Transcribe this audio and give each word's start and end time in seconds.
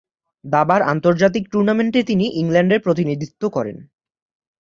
দাবার 0.45 0.81
আন্তর্জাতিক 0.83 1.43
টুর্নামেন্টে 1.51 1.99
তিনি 2.03 2.25
ইংল্যান্ডের 2.33 2.79
প্রতিনিধিত্ব 2.79 3.43
করেন। 3.49 3.77